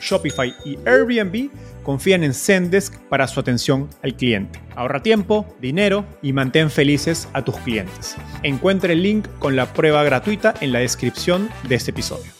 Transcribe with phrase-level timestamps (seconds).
[0.00, 1.50] Shopify y Airbnb
[1.82, 4.60] confían en Zendesk para su atención al cliente.
[4.74, 8.16] Ahorra tiempo, dinero y mantén felices a tus clientes.
[8.42, 12.32] Encuentre el link con la prueba gratuita en la descripción de este episodio.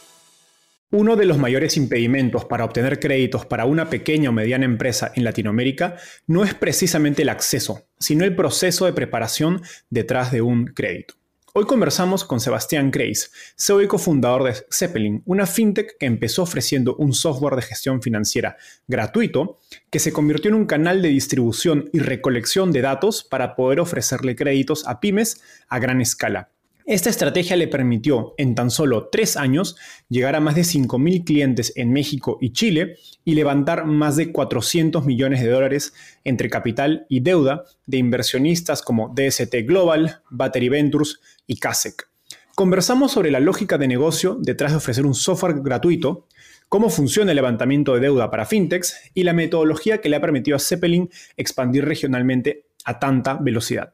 [0.93, 5.25] Uno de los mayores impedimentos para obtener créditos para una pequeña o mediana empresa en
[5.25, 11.15] Latinoamérica no es precisamente el acceso, sino el proceso de preparación detrás de un crédito.
[11.59, 16.97] Hoy conversamos con Sebastián Kreis, CEO y cofundador de Zeppelin, una fintech que empezó ofreciendo
[16.97, 22.01] un software de gestión financiera gratuito que se convirtió en un canal de distribución y
[22.01, 26.51] recolección de datos para poder ofrecerle créditos a pymes a gran escala.
[26.87, 29.77] Esta estrategia le permitió en tan solo tres años
[30.09, 35.05] llegar a más de 5.000 clientes en México y Chile y levantar más de 400
[35.05, 41.57] millones de dólares entre capital y deuda de inversionistas como DST Global, Battery Ventures y
[41.57, 42.09] Kasek.
[42.55, 46.29] Conversamos sobre la lógica de negocio detrás de ofrecer un software gratuito,
[46.69, 50.57] cómo funciona el levantamiento de deuda para fintechs y la metodología que le ha permitido
[50.57, 53.91] a Zeppelin expandir regionalmente a tanta velocidad.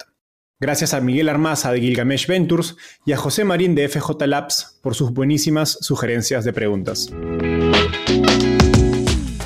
[0.62, 4.95] Gracias a Miguel Armaza de Gilgamesh Ventures y a José Marín de FJ Labs por
[4.95, 7.12] sus buenísimas sugerencias de preguntas.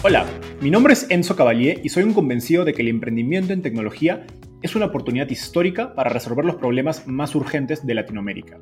[0.02, 0.26] Hola,
[0.60, 4.26] mi nombre es Enzo Cavalier y soy un convencido de que el emprendimiento en tecnología
[4.60, 8.58] es una oportunidad histórica para resolver los problemas más urgentes de Latinoamérica.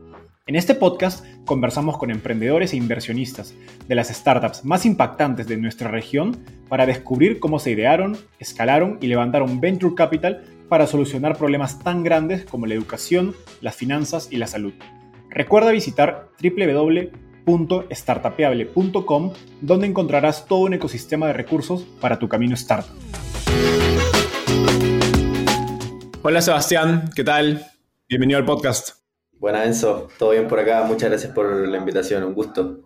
[0.46, 3.52] En este podcast conversamos con emprendedores e inversionistas
[3.88, 6.38] de las startups más impactantes de nuestra región
[6.68, 12.44] para descubrir cómo se idearon, escalaron y levantaron venture capital para solucionar problemas tan grandes
[12.44, 14.74] como la educación, las finanzas y la salud.
[15.30, 22.94] Recuerda visitar www.startapeable.com donde encontrarás todo un ecosistema de recursos para tu camino startup.
[26.22, 27.66] Hola Sebastián, ¿qué tal?
[28.08, 29.00] Bienvenido al podcast.
[29.32, 32.80] Buenas Enzo, todo bien por acá, muchas gracias por la invitación, un gusto.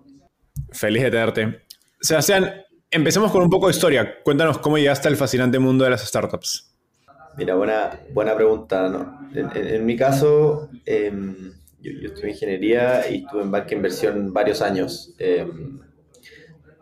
[0.72, 1.60] Feliz de tenerte.
[2.00, 2.52] Sebastián,
[2.90, 4.22] empecemos con un poco de historia.
[4.24, 6.67] Cuéntanos cómo llegaste al fascinante mundo de las startups.
[7.38, 8.88] Mira, buena, buena pregunta.
[8.88, 9.30] ¿no?
[9.32, 15.14] En, mi caso, em, yo, yo, estudié ingeniería y estuve en banca inversión varios años,
[15.20, 15.78] em,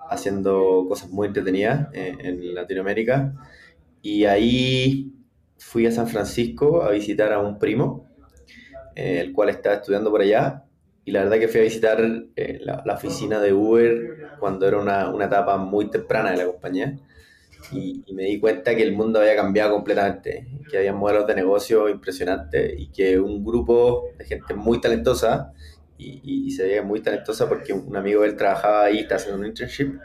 [0.08, 3.34] haciendo cosas muy entretenidas en, en, Latinoamérica.
[4.00, 5.12] Y ahí
[5.58, 8.08] fui a San Francisco a visitar a un primo,
[8.94, 10.64] eh, el cual estaba estudiando por allá.
[11.04, 12.00] Y la verdad que fui a visitar
[12.34, 16.46] eh, la, la, oficina de Uber cuando era una, una etapa muy temprana de la
[16.46, 16.98] compañía
[17.72, 21.88] y, me di cuenta que el mundo había cambiado completamente, que había modelos de negocio
[21.88, 25.52] impresionantes y que un grupo de gente muy talentosa,
[25.98, 29.46] y, se veía muy talentosa porque un amigo de él trabajaba ahí, estaba haciendo un
[29.46, 29.98] internship,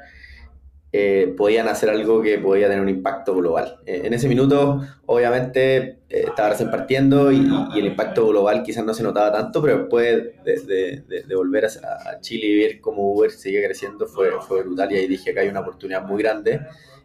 [0.94, 3.80] eh, podían hacer algo que podía tener un impacto global.
[3.86, 8.94] Eh, en ese minuto, obviamente, eh, estaba recién partiendo y, el impacto global quizás no
[8.94, 11.68] se notaba tanto, pero después de, de, volver a,
[12.10, 15.40] a, Chile y ver cómo Uber sigue creciendo fue, fue brutal y ahí dije que
[15.40, 16.60] hay una oportunidad muy grande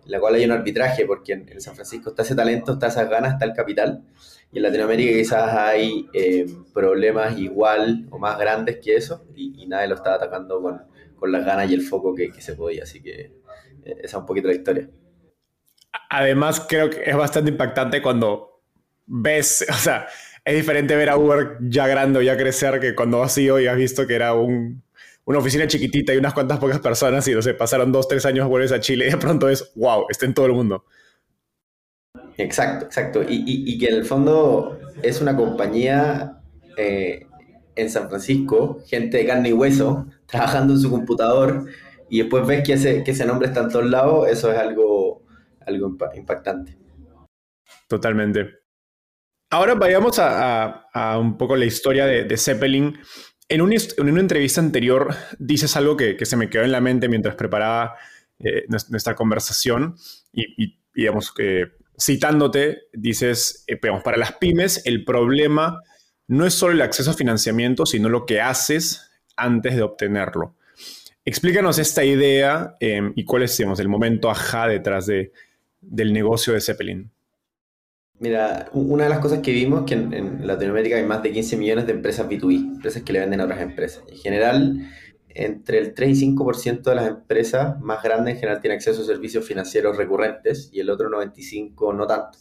[0.07, 3.35] la cual hay un arbitraje, porque en, San Francisco está ese talento, está esas ganas,
[3.35, 4.03] está el capital,
[4.53, 9.89] y en Latinoamérica quizás hay eh, problemas igual o más grandes que eso, y, nadie
[9.89, 10.83] lo está atacando con,
[11.17, 13.21] con, las ganas y el foco que, que se podía, así que
[13.85, 14.89] eh, esa es un poquito la historia.
[16.11, 18.63] Además, creo que es bastante impactante cuando
[19.07, 20.07] ves, o sea,
[20.45, 23.77] es diferente ver a Uber ya grande ya crecer que cuando has ido y has
[23.77, 24.86] visto que era un
[25.27, 28.49] una oficina chiquitita y unas cuantas pocas personas y no sé, pasaron dos, tres años,
[28.49, 30.85] vuelves a Chile y de pronto es, wow, está en todo el mundo.
[32.39, 33.23] Exacto, exacto.
[33.23, 36.41] Y, y, que en el fondo es una compañía
[36.77, 37.27] eh,
[37.75, 41.67] en San Francisco, gente de carne y hueso, trabajando en su computador
[42.09, 45.25] y después ves que ese, que ese nombre está en todos lados, eso es algo,
[45.67, 46.79] algo impactante.
[47.89, 48.61] Totalmente.
[49.51, 52.97] Ahora vayamos a, a, un poco la historia de, de Zeppelin
[53.49, 57.97] en, una entrevista anterior dices algo que, se me quedó en la mente mientras preparaba
[58.39, 59.97] eh, nuestra conversación
[60.33, 65.81] y, digamos que citándote, dices, eh, para las pymes el problema
[66.29, 70.57] no es solo el acceso a financiamiento, sino lo que haces antes de obtenerlo.
[71.25, 75.33] Explícanos esta idea em, y cuál es el momento ajá detrás de,
[75.81, 77.11] del negocio de Zeppelin.
[78.19, 81.57] Mira, una de las cosas que vimos es que en, Latinoamérica hay más de 15
[81.59, 84.05] millones de empresas B2B, empresas que le venden a otras empresas.
[84.09, 84.89] En general,
[85.29, 89.05] entre el 3 y 5% de las empresas más grandes en general tienen acceso a
[89.05, 92.39] servicios financieros recurrentes y el otro 95% no tanto.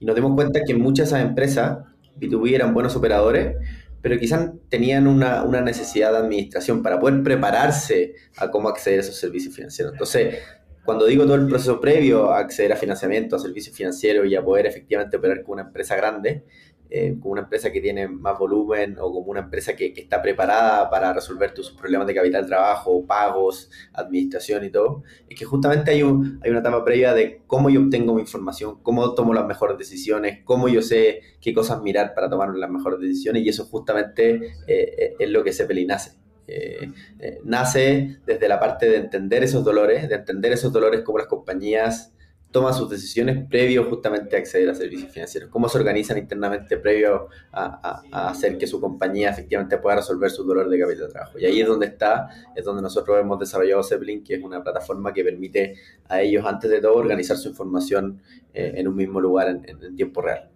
[0.00, 1.78] Y nos dimos cuenta que muchas de esas empresas
[2.18, 3.54] B2B eran buenos operadores,
[4.02, 9.02] pero quizás tenían una, una, necesidad de administración para poder prepararse a cómo acceder a
[9.02, 9.92] esos servicios financieros.
[9.92, 10.38] Entonces,
[10.88, 14.42] cuando digo todo el proceso previo a acceder a financiamiento, a servicios financieros y a
[14.42, 16.44] poder efectivamente operar con una empresa grande,
[16.88, 20.88] eh, como una empresa que tiene más volumen o como una empresa que, está preparada
[20.88, 26.02] para resolver tus problemas de capital trabajo, pagos, administración y todo, es que justamente hay,
[26.02, 29.76] un, hay una etapa previa de cómo yo obtengo mi información, cómo tomo las mejores
[29.76, 34.36] decisiones, cómo yo sé qué cosas mirar para tomar las mejores decisiones y eso justamente
[34.36, 36.27] eh, eh, es lo que Zeppelin hace.
[36.48, 41.18] Eh, eh, nace desde la parte de entender esos dolores, de entender esos dolores como
[41.18, 42.12] las compañías
[42.50, 47.28] toman sus decisiones previo justamente a acceder a servicios financieros, cómo se organizan internamente previo
[47.52, 51.38] a, hacer que su compañía efectivamente pueda resolver su dolor de capital de trabajo.
[51.38, 55.12] Y ahí es donde está, es donde nosotros hemos desarrollado Zeppelin, que es una plataforma
[55.12, 55.74] que permite
[56.08, 58.22] a ellos, antes de todo, organizar su información
[58.54, 60.48] eh, en un mismo lugar en, en tiempo real.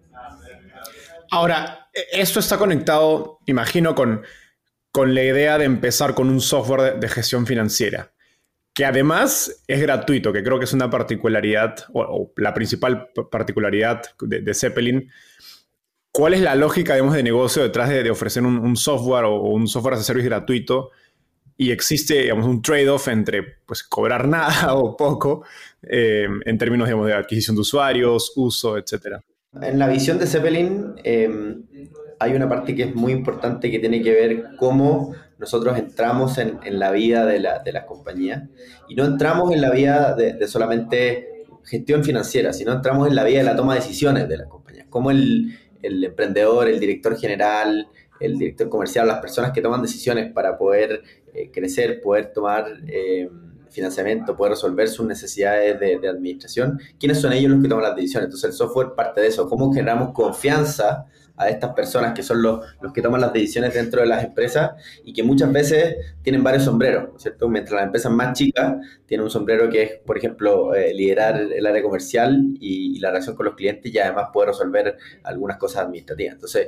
[1.29, 4.21] Ahora, esto está conectado, imagino, con
[4.93, 8.11] con la idea de empezar con un software de, gestión financiera,
[8.75, 14.53] que además es gratuito, que creo que es una particularidad, o, la principal particularidad de,
[14.53, 15.09] Zeppelin.
[16.11, 20.03] ¿Cuál es la lógica, de negocio detrás de, ofrecer un, software o, un software de
[20.03, 20.91] servicio gratuito?
[21.57, 25.43] Y existe, digamos, un trade-off entre, pues, cobrar nada o poco
[25.81, 29.23] eh, en términos, de adquisición de usuarios, uso, etcétera.
[29.59, 31.29] En la visión de Zeppelin, eh,
[32.23, 36.79] hay una parte que es muy importante que tiene que ver cómo nosotros entramos en,
[36.79, 38.43] la vida de, la, de las compañías
[38.87, 43.39] y no entramos en la vida de, solamente gestión financiera, sino entramos en la vida
[43.39, 47.89] de la toma de decisiones de las compañías, como el, emprendedor, el director general,
[48.21, 51.01] el director comercial, las personas que toman decisiones para poder
[51.33, 53.29] eh, crecer, poder tomar eh,
[53.69, 57.95] financiamiento, poder resolver sus necesidades de, de, administración, ¿quiénes son ellos los que toman las
[57.97, 58.27] decisiones?
[58.27, 62.65] Entonces el software parte de eso, cómo generamos confianza a estas personas que son los,
[62.81, 64.71] los que toman las decisiones dentro de las empresas
[65.03, 67.49] y que muchas veces tienen varios sombreros, ¿cierto?
[67.49, 68.75] Mientras las empresas más chicas
[69.05, 73.35] tienen un sombrero que es, por ejemplo, eh, liderar el área comercial y, la relación
[73.35, 76.35] con los clientes y además poder resolver algunas cosas administrativas.
[76.35, 76.67] Entonces,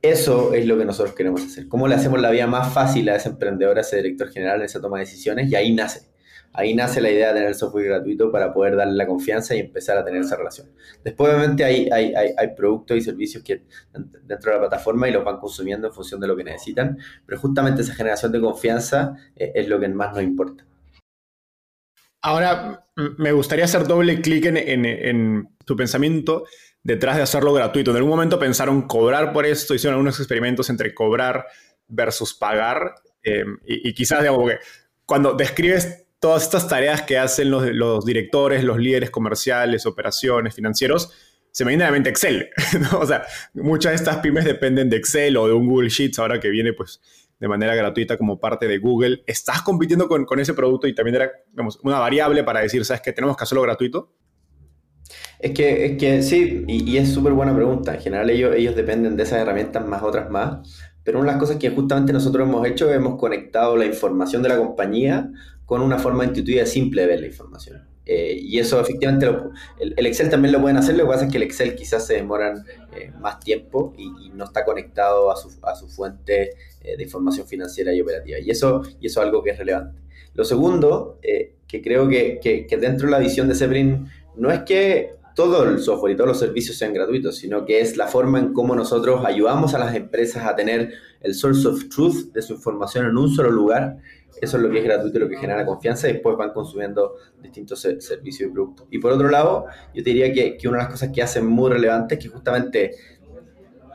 [0.00, 1.66] eso es lo que nosotros queremos hacer.
[1.66, 4.66] ¿Cómo le hacemos la vida más fácil a ese emprendedor, a ese director general en
[4.66, 5.50] esa toma de decisiones?
[5.50, 6.13] Y ahí nace
[6.54, 9.98] ahí nace la idea de tener software gratuito para poder darle la confianza y empezar
[9.98, 10.70] a tener esa relación.
[11.02, 13.64] Después, obviamente, hay, hay, hay, productos y servicios que
[14.22, 16.96] dentro de la plataforma y los van consumiendo en función de lo que necesitan,
[17.26, 20.64] pero justamente esa generación de confianza eh, es lo que más nos importa.
[22.22, 22.86] Ahora,
[23.18, 26.44] me gustaría hacer doble clic en, tu pensamiento
[26.82, 27.90] detrás de hacerlo gratuito.
[27.90, 31.46] En algún momento pensaron cobrar por esto, hicieron algunos experimentos entre cobrar
[31.88, 32.94] versus pagar.
[33.22, 34.58] Eh, y, y, quizás, digamos, que
[35.04, 41.12] cuando describes todas estas tareas que hacen los, directores, los líderes comerciales, operaciones, financieros,
[41.50, 42.48] se me viene a la mente Excel.
[42.98, 46.40] O sea, muchas de estas pymes dependen de Excel o de un Google Sheets ahora
[46.40, 47.02] que viene pues
[47.38, 49.22] de manera gratuita como parte de Google.
[49.26, 51.30] ¿Estás compitiendo con, ese producto y también era
[51.82, 54.14] una variable para decir, ¿sabes que tenemos que hacerlo gratuito?
[55.38, 57.96] Es que, es que sí, y, es súper buena pregunta.
[57.96, 60.66] En general ellos, dependen de esas herramientas más otras más,
[61.02, 64.48] pero una de las cosas que justamente nosotros hemos hecho, hemos conectado la información de
[64.48, 65.30] la compañía
[65.66, 67.94] con una forma intuitiva y simple de ver la información.
[68.06, 69.26] Eh, y eso efectivamente,
[69.78, 72.14] el, Excel también lo pueden hacer, lo que pasa es que el Excel quizás se
[72.14, 76.50] demoran eh, más tiempo y, no está conectado a su, a su fuente
[76.82, 78.38] eh, de información financiera y operativa.
[78.40, 80.00] Y eso, y eso es algo que es relevante.
[80.34, 84.64] Lo segundo, que creo que, que, que, dentro de la visión de Sebrin, no es
[84.64, 88.40] que todo el software y todos los servicios sean gratuitos, sino que es la forma
[88.40, 92.54] en cómo nosotros ayudamos a las empresas a tener el source of truth de su
[92.54, 93.98] información en un solo lugar
[94.40, 97.80] eso es lo que es gratuito lo que genera confianza y después van consumiendo distintos
[97.80, 98.86] servicios y productos.
[98.90, 101.46] Y por otro lado, yo te diría que, que una de las cosas que hacen
[101.46, 102.92] muy relevante es que justamente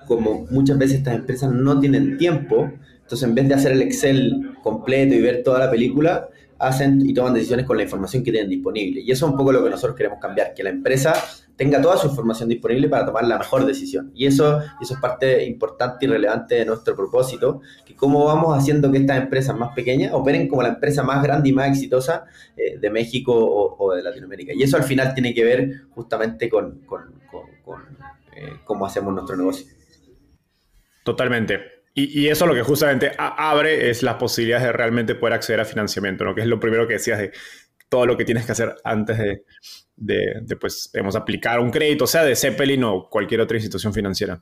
[0.08, 4.56] como muchas veces estas empresas no tienen tiempo, entonces en vez de hacer el Excel
[4.64, 8.50] completo y ver toda la película, hacen y toman decisiones con la información que tienen
[8.50, 9.02] disponible.
[9.02, 11.14] Y eso es un poco lo que nosotros queremos cambiar, que la empresa
[11.60, 14.14] tenga toda su información disponible para tomar la mejor decisión.
[14.16, 18.90] Y eso, eso es parte importante y relevante de nuestro propósito, que cómo vamos haciendo
[18.90, 22.24] que estas empresas más pequeñas operen como la empresa más grande y más exitosa
[22.56, 23.34] eh, de México
[23.78, 24.54] o, de Latinoamérica.
[24.56, 26.80] Y eso al final tiene que ver justamente con,
[28.38, 29.68] eh, cómo hacemos nuestro negocio.
[31.04, 31.60] Totalmente.
[31.94, 36.24] Y, eso lo que justamente abre es las posibilidades de realmente poder acceder a financiamiento,
[36.24, 36.34] ¿no?
[36.34, 37.34] que es lo primero que decías de
[37.90, 39.44] todo lo que tienes que hacer antes de,
[40.00, 44.42] de, pues, aplicar un crédito, sea de Zeppelin o cualquier otra institución financiera.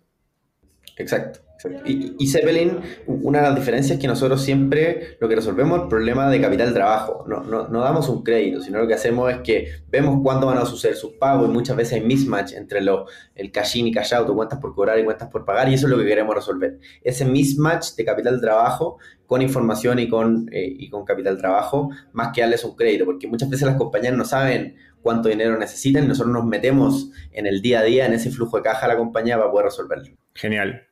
[0.98, 1.42] Exacto.
[1.86, 5.90] Y, Zeppelin, una de las diferencias es que nosotros siempre lo que resolvemos es el
[5.90, 7.26] problema de capital trabajo.
[7.28, 10.60] No, no, no, damos un crédito, sino lo que hacemos es que vemos cuándo van
[10.60, 13.92] a suceder sus pagos y muchas veces hay mismatch entre lo, el cash in y
[13.92, 16.36] cash out, cuentas por cobrar y cuentas por pagar, y eso es lo que queremos
[16.36, 16.78] resolver.
[17.02, 22.32] Ese mismatch de capital trabajo con información y con, eh, y con capital trabajo, más
[22.34, 24.76] que darles un crédito, porque muchas veces las compañías no saben
[25.08, 28.58] cuánto dinero necesitan y nosotros nos metemos en el día a día, en ese flujo
[28.58, 30.18] de caja de la compañía para poder resolverlo.
[30.36, 30.86] Genial.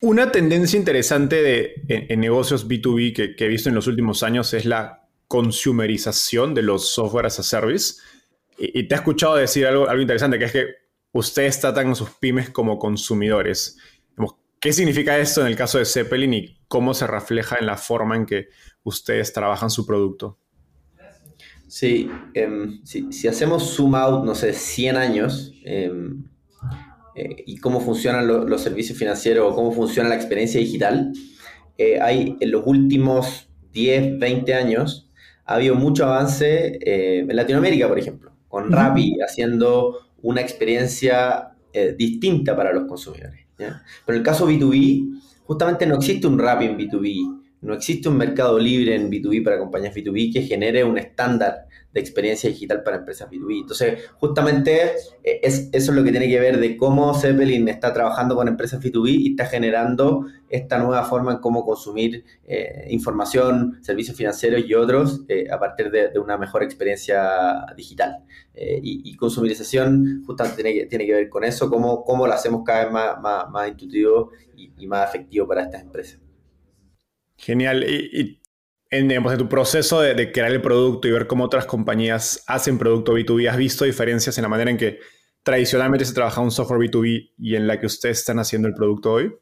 [0.00, 4.64] Una tendencia interesante de, en, negocios B2B que, he visto en los últimos años es
[4.64, 7.96] la consumerización de los software as a service.
[8.56, 10.66] Y, te he escuchado decir algo, algo interesante, que es que
[11.12, 13.76] ustedes tratan a sus pymes como consumidores.
[14.58, 18.16] ¿Qué significa esto en el caso de Zeppelin y cómo se refleja en la forma
[18.16, 18.48] en que
[18.82, 20.38] ustedes trabajan su producto?
[21.68, 26.24] Sí, em, si, hacemos zoom out, no sé, 100 años, em,
[27.14, 31.12] eh, y cómo funcionan los servicios financieros o cómo funciona la experiencia digital,
[31.76, 35.10] eh, hay en los últimos 10, 20 años
[35.44, 41.50] ha habido mucho avance eh, en Latinoamérica, por ejemplo, con Rappi haciendo una experiencia
[41.96, 43.46] distinta para los consumidores.
[43.56, 43.72] Pero
[44.08, 48.58] en el caso B2B, justamente no existe un Rappi en B2B, no existe un mercado
[48.58, 53.30] libre en B2B para compañías B2B que genere un estándar de experiencia digital para empresas
[53.30, 53.60] B2B.
[53.62, 54.92] Entonces, justamente
[55.24, 58.46] eh, es, eso es lo que tiene que ver de cómo Zeppelin está trabajando con
[58.46, 64.62] empresas B2B y está generando esta nueva forma en cómo consumir eh, información, servicios financieros
[64.66, 68.24] y otros eh, a partir de, una mejor experiencia digital.
[68.54, 72.84] y, consumirización justamente tiene que, tiene que ver con eso, cómo, cómo lo hacemos cada
[72.84, 76.27] vez más, más, intuitivo y, más efectivo para estas empresas.
[77.38, 77.84] Genial.
[77.84, 78.40] Y,
[78.90, 83.48] en, tu proceso de, crear el producto y ver cómo otras compañías hacen producto B2B,
[83.48, 84.98] ¿has visto diferencias en la manera en que
[85.42, 89.12] tradicionalmente se trabaja un software B2B y en la que ustedes están haciendo el producto
[89.12, 89.32] hoy?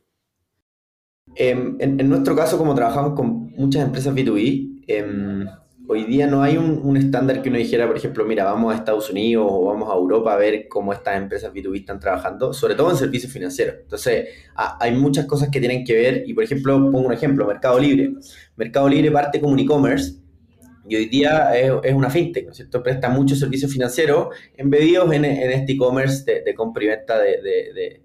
[1.35, 6.97] Em, en, nuestro caso, como trabajamos con muchas empresas B2B, hoy día no hay un,
[6.97, 10.35] estándar que uno dijera, por ejemplo, mira, vamos a Estados Unidos o vamos a Europa
[10.35, 13.77] a ver cómo estas empresas B2B están trabajando, sobre todo en servicios financieros.
[13.83, 17.79] Entonces, hay muchas cosas que tienen que ver y, por ejemplo, pongo un ejemplo, Mercado
[17.79, 18.15] Libre.
[18.57, 20.17] Mercado Libre parte como un e-commerce
[20.89, 22.83] y hoy día es, una fintech, ¿no es cierto?
[22.83, 28.03] Presta muchos servicios financieros embebidos en, este e-commerce de, compra y venta de,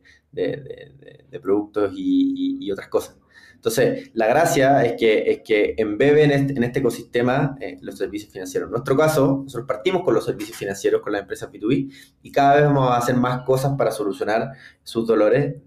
[1.42, 3.21] productos y otras cosas.
[3.62, 8.70] Entonces, la gracia es que, es que embeben en este, ecosistema eh, los servicios financieros.
[8.70, 12.56] En nuestro caso, nosotros partimos con los servicios financieros, con las empresas B2B, y cada
[12.56, 14.50] vez vamos a hacer más cosas para solucionar
[14.82, 15.58] sus dolores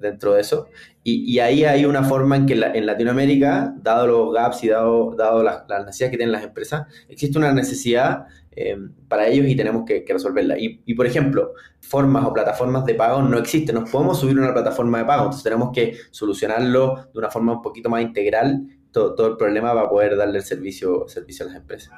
[0.00, 0.66] dentro de eso.
[1.04, 5.44] Y, ahí hay una forma en que en Latinoamérica, dado los gaps y dado, dado
[5.44, 8.26] las, las necesidades que tienen las empresas, existe una necesidad
[8.58, 10.56] Em, para ellos y tenemos que, resolverla.
[10.58, 14.98] Y, por ejemplo, formas o plataformas de pago no existen, nos podemos subir una plataforma
[14.98, 19.36] de pago, entonces tenemos que solucionarlo de una forma un poquito más integral, todo, el
[19.36, 21.92] problema para poder darle el servicio, servicio a las empresas.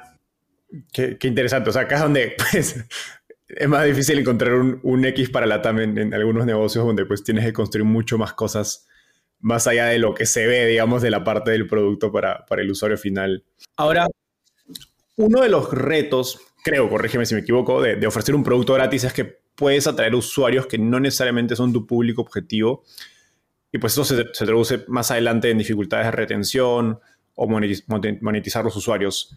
[0.91, 2.85] Qué, interesante, o sea, acá es donde pues,
[3.47, 7.45] es más difícil encontrar un, X para la TAM en, algunos negocios donde pues tienes
[7.45, 8.85] que construir mucho más cosas
[9.39, 12.61] más allá de lo que se ve, digamos, de la parte del producto para, para
[12.61, 13.45] el usuario final.
[13.77, 14.07] Ahora,
[15.15, 19.13] uno de los retos creo, corrígeme si me equivoco, de, ofrecer un producto gratis es
[19.13, 22.83] que puedes atraer usuarios que no necesariamente son tu público objetivo.
[23.71, 26.99] Y pues eso se, traduce más adelante en dificultades de retención
[27.35, 29.35] o monetizar los usuarios.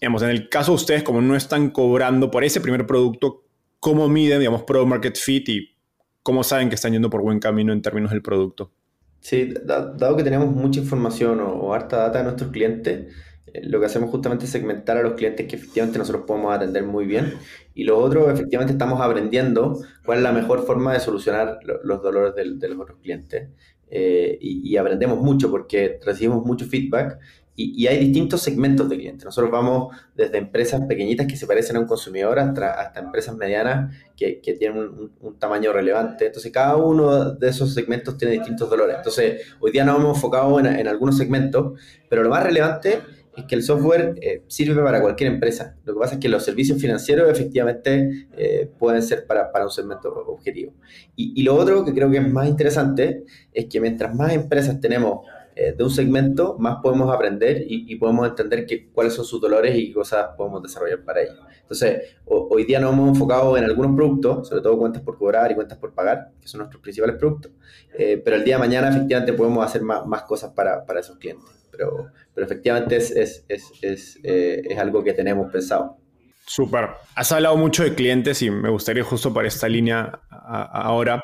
[0.00, 3.44] Digamos, en el caso de ustedes, como no están cobrando por ese primer producto,
[3.78, 5.76] ¿cómo miden, digamos, Product Market Fit y
[6.22, 8.72] cómo saben que están yendo por buen camino en términos del producto?
[9.20, 13.14] Sí, dado que tenemos mucha información o harta data de nuestros clientes,
[13.62, 17.06] lo que hacemos justamente es segmentar a los clientes que efectivamente nosotros podemos atender muy
[17.06, 17.34] bien
[17.74, 22.34] y lo otro, efectivamente estamos aprendiendo cuál es la mejor forma de solucionar los dolores
[22.34, 23.48] de, los otros clientes
[23.90, 27.18] eh, y, aprendemos mucho porque recibimos mucho feedback
[27.56, 29.24] y, hay distintos segmentos de clientes.
[29.24, 34.40] Nosotros vamos desde empresas pequeñitas que se parecen a un consumidor hasta, empresas medianas que,
[34.58, 36.26] tienen un, un, tamaño relevante.
[36.26, 38.96] Entonces, cada uno de esos segmentos tiene distintos dolores.
[38.96, 41.78] Entonces, hoy día nos hemos enfocado en, en algunos segmentos,
[42.08, 43.00] pero lo más relevante
[43.40, 45.76] es que el software eh, sirve para cualquier empresa.
[45.84, 50.08] Lo que pasa es que los servicios financieros efectivamente eh, pueden ser para, un segmento
[50.26, 50.72] objetivo.
[51.16, 54.80] Y, y, lo otro que creo que es más interesante es que mientras más empresas
[54.80, 55.20] tenemos
[55.56, 59.76] eh, de un segmento, más podemos aprender y, podemos entender que, cuáles son sus dolores
[59.76, 61.36] y qué cosas podemos desarrollar para ellos.
[61.60, 65.54] Entonces, hoy día nos hemos enfocado en algunos productos, sobre todo cuentas por cobrar y
[65.54, 67.52] cuentas por pagar, que son nuestros principales productos,
[67.92, 71.44] eh, pero el día de mañana efectivamente podemos hacer más, cosas para, esos clientes.
[71.70, 75.98] Pero, pero efectivamente es, es, es, es, eh, es algo que tenemos pensado.
[76.46, 76.88] Súper.
[77.14, 81.22] Has hablado mucho de clientes y me gustaría justo para esta línea ahora.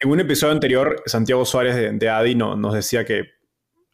[0.00, 3.22] En un episodio anterior, Santiago Suárez de, ADI no, nos decía que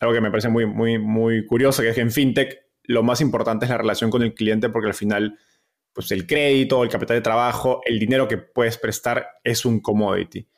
[0.01, 3.21] algo que me parece muy, muy, muy curioso, que es que en FinTech lo más
[3.21, 5.39] importante es la relación con el cliente porque al final,
[5.93, 10.49] pues el crédito, el capital de trabajo, el dinero que puedes prestar es un commodity.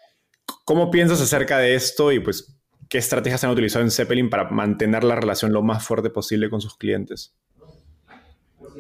[0.65, 2.56] ¿Cómo piensas acerca de esto y pues
[2.89, 6.61] qué estrategias han utilizado en Zeppelin para mantener la relación lo más fuerte posible con
[6.61, 7.35] sus clientes?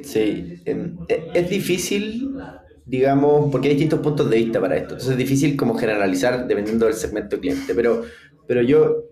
[0.02, 2.34] Sí, em, e, es difícil,
[2.84, 4.94] digamos, porque hay distintos puntos de vista para esto.
[4.94, 7.74] Entonces es difícil como generalizar dependiendo del segmento cliente.
[7.74, 8.04] Pero,
[8.46, 9.04] pero yo,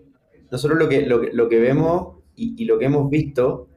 [0.51, 3.69] nosotros lo que, lo, que vemos y, lo que hemos visto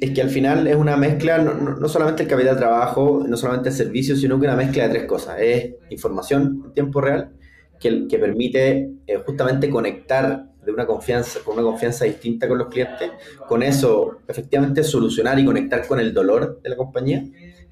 [0.00, 3.70] es que al final es una mezcla, no, solamente el capital de trabajo, no solamente
[3.70, 5.38] el servicio, sino que una mezcla de tres cosas.
[5.40, 7.32] Es información en tiempo real,
[7.80, 13.10] que, permite eh, justamente conectar de una confianza, con una confianza distinta con los clientes,
[13.48, 17.24] con eso efectivamente solucionar y conectar con el dolor de la compañía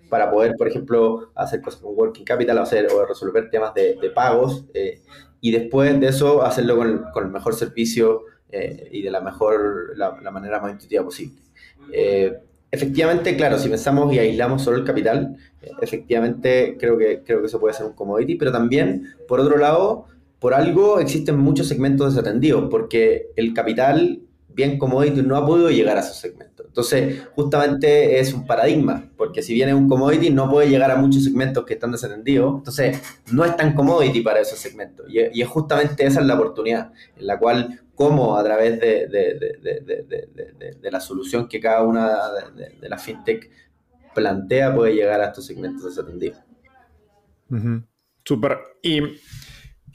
[0.08, 4.10] para poder, por ejemplo, hacer cosas con working capital o, hacer, o resolver temas de,
[4.14, 5.02] pagos eh,
[5.40, 6.76] y después de eso hacerlo
[7.12, 11.42] con el, mejor servicio eh, y de la mejor, la, manera más intuitiva posible.
[11.92, 12.38] Eh,
[12.70, 15.36] efectivamente, claro, si pensamos y aislamos solo el capital,
[15.80, 20.06] efectivamente creo que, creo que eso puede ser un commodity, pero también, por otro lado,
[20.38, 24.20] por algo existen muchos segmentos desatendidos, porque el capital
[24.58, 26.66] bien commodity no ha podido llegar a esos segmentos.
[26.66, 31.22] Entonces, justamente es un paradigma, porque si viene un commodity no puede llegar a muchos
[31.22, 33.00] segmentos que están desatendidos, entonces
[33.30, 35.06] no es tan commodity para esos segmentos.
[35.08, 40.90] Y, es justamente esa es la oportunidad, en la cual cómo a través de, de,
[40.90, 42.18] la solución que cada una
[42.80, 43.48] de, las fintech
[44.12, 46.38] plantea puede llegar a estos segmentos desatendidos.
[48.24, 48.58] Súper.
[48.82, 49.02] Y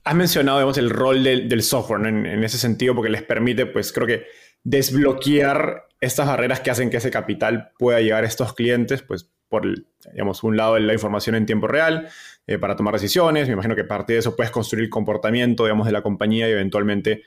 [0.06, 4.08] has mencionado el rol del, software en, en, ese sentido porque les permite, pues creo
[4.08, 4.23] que
[4.63, 9.63] desbloquear estas barreras que hacen que ese capital pueda llegar a estos clientes, pues por,
[10.12, 12.10] digamos, un lado la información en tiempo real
[12.47, 13.47] eh, para tomar decisiones.
[13.47, 16.52] Me imagino que parte de eso puedes construir el comportamiento, digamos, de la compañía y
[16.52, 17.23] eventualmente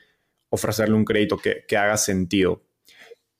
[0.49, 2.63] ofrecerle un crédito que, haga sentido.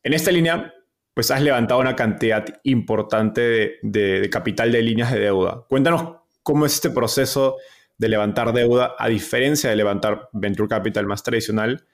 [0.03, 0.73] En esta línea,
[1.13, 5.65] pues has levantado una cantidad importante de, de capital de líneas de deuda.
[5.67, 7.57] Cuéntanos cómo es este proceso
[7.97, 11.85] de levantar deuda a diferencia de levantar venture capital más tradicional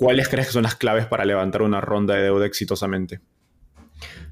[0.00, 3.20] ¿cuáles crees que son las claves para levantar una ronda de deuda exitosamente?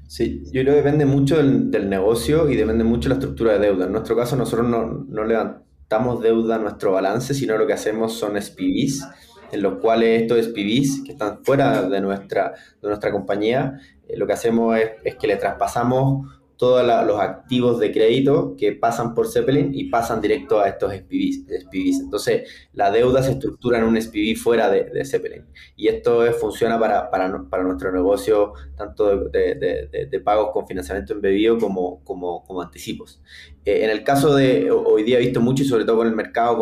[0.07, 3.59] Sí, yo creo que depende mucho del, negocio y depende mucho de la estructura de
[3.59, 3.85] deuda.
[3.85, 8.41] En nuestro caso, nosotros no, levantamos deuda a nuestro balance, sino lo que hacemos son
[8.41, 9.07] SPVs,
[9.51, 14.25] en los cuales estos SPVs, que están fuera de nuestra, de nuestra compañía, eh, lo
[14.25, 19.73] que hacemos es que le traspasamos todos los activos de crédito que pasan por Zeppelin
[19.73, 22.01] y pasan directo a estos SPVs.
[22.01, 25.45] Entonces, la deuda se estructura en un SPV fuera de, Zeppelin.
[25.77, 32.61] Y esto funciona para, para, nuestro negocio, tanto de, pagos con financiamiento embebido como, como,
[32.61, 33.21] anticipos.
[33.63, 36.15] Eh, en el caso de, hoy día he visto mucho y sobre todo con el
[36.15, 36.61] mercado,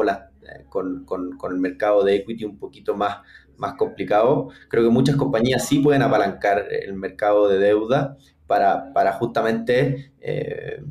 [0.70, 3.18] con, con, con el mercado de equity un poquito más
[3.58, 4.50] más complicado.
[4.70, 8.16] Creo que muchas compañías sí pueden apalancar el mercado de deuda
[8.48, 10.82] para, justamente eh,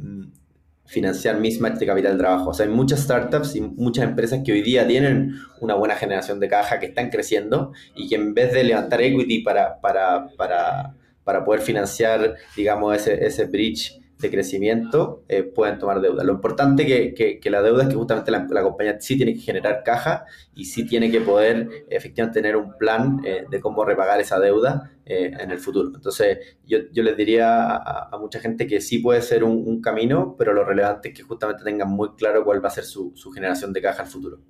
[0.85, 2.51] financiar mismatch de capital de trabajo.
[2.51, 6.39] O sea, hay muchas startups y muchas empresas que hoy día tienen una buena generación
[6.39, 10.95] de caja, que están creciendo y que en vez de levantar equity para, para, para,
[11.25, 16.25] para poder financiar, digamos, ese, ese bridge de crecimiento eh, pueden tomar deuda.
[16.25, 19.83] Lo importante que, que, la deuda es que justamente la, compañía sí tiene que generar
[19.85, 20.25] caja
[20.55, 24.91] y sí tiene que poder efectivamente tener un plan eh, de cómo repagar esa deuda
[25.05, 25.91] eh, en el futuro.
[25.95, 30.55] Entonces, yo, yo les diría a, mucha gente que sí puede ser un, camino, pero
[30.55, 33.75] lo relevante es que justamente tengan muy claro cuál va a ser su, su generación
[33.75, 34.41] de caja al futuro.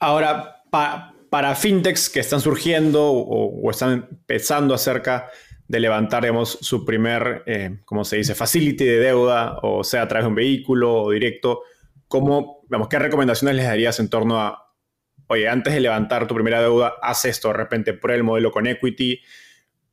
[0.00, 5.30] Ahora, para fintechs que están surgiendo o, o están empezando acerca
[5.66, 10.08] de levantar, digamos, su primer, eh, como se dice, facility de deuda, o sea, a
[10.08, 11.62] través de un vehículo o directo,
[12.06, 14.72] ¿cómo, vamos, qué recomendaciones les darías en torno a,
[15.28, 18.66] oye, antes de levantar tu primera deuda, haz esto, de repente prueba el modelo con
[18.66, 19.20] equity,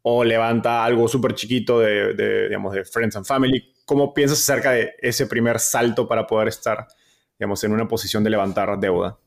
[0.03, 3.73] o levanta algo súper chiquito de, de, digamos, de Friends and Family.
[3.85, 6.87] ¿Cómo piensas acerca de ese primer salto para poder estar,
[7.37, 9.19] digamos, en una posición de levantar deuda?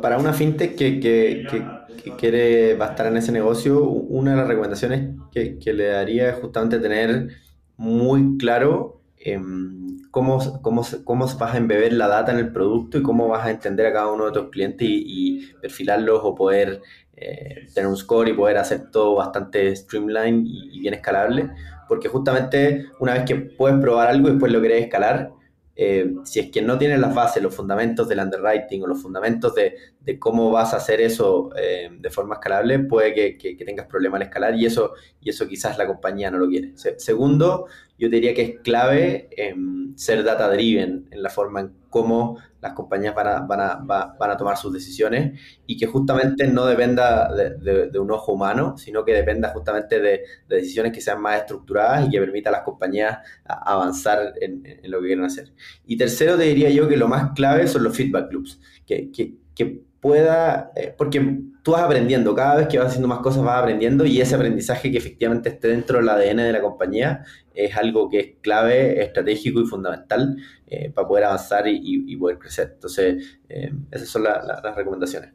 [0.00, 1.64] para una fintech que,
[2.10, 6.30] quiere, va a estar en ese negocio, una de las recomendaciones que, que le daría
[6.30, 7.28] es justamente tener
[7.76, 13.02] muy claro em, cómo, cómo, cómo vas a embeber la data en el producto y
[13.02, 16.80] cómo vas a entender a cada uno de tus clientes y, perfilarlos o poder
[17.16, 21.50] eh, tener un score y poder hacer todo bastante streamline y, y, bien escalable.
[21.88, 25.32] Porque justamente una vez que puedes probar algo y después lo querés escalar,
[25.74, 29.54] eh, si es que no tienes las bases, los fundamentos del underwriting o los fundamentos
[29.54, 33.86] de, de cómo vas a hacer eso eh, de forma escalable, puede que, que, tengas
[33.86, 36.72] problemas al escalar y eso, y eso quizás la compañía no lo quiere.
[36.76, 37.66] segundo,
[37.98, 39.54] yo diría que es clave eh,
[39.94, 44.30] ser data driven en la forma en cómo las compañías van a, van a, van
[44.30, 49.12] a tomar sus decisiones y que justamente no dependa de, un ojo humano, sino que
[49.12, 54.34] dependa justamente de, decisiones que sean más estructuradas y que permita a las compañías avanzar
[54.40, 55.52] en, lo que quieren hacer.
[55.86, 59.91] Y tercero, te diría yo que lo más clave son los feedback loops, que, que
[60.02, 64.04] pueda, eh, porque tú vas aprendiendo, cada vez que vas haciendo más cosas vas aprendiendo
[64.04, 68.18] y ese aprendizaje que efectivamente esté dentro del ADN de la compañía es algo que
[68.18, 70.36] es clave, estratégico y fundamental
[70.66, 72.72] eh, para poder avanzar y, poder crecer.
[72.74, 75.34] Entonces, eh, esas son las recomendaciones.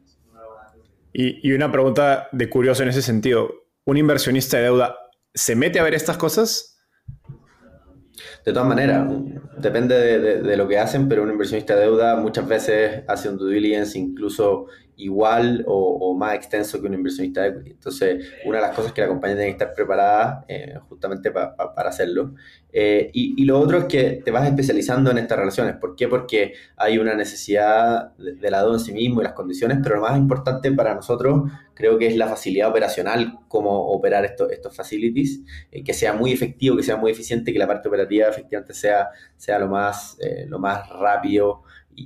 [1.14, 3.50] Y, y, una pregunta de curioso en ese sentido,
[3.86, 4.98] ¿un inversionista de deuda
[5.32, 6.77] se mete a ver estas cosas?
[8.44, 9.10] De todas maneras,
[9.58, 13.54] depende de, lo que hacen, pero un inversionista de deuda muchas veces hace un due
[13.54, 14.66] diligence incluso
[14.98, 17.70] igual o, más extenso que un inversionista de equity.
[17.70, 21.54] Entonces, una de las cosas que la compañía tiene que estar preparada eh, justamente para
[21.88, 22.34] hacerlo.
[22.72, 25.76] Eh, y, lo otro es que te vas especializando en estas relaciones.
[25.76, 26.08] ¿Por qué?
[26.08, 30.02] Porque hay una necesidad de, la deuda en sí mismo y las condiciones, pero lo
[30.02, 35.40] más importante para nosotros creo que es la facilidad operacional, cómo operar estos, estos facilities,
[35.70, 39.10] eh, que sea muy efectivo, que sea muy eficiente, que la parte operativa efectivamente sea,
[39.36, 41.62] sea lo, más, lo más rápido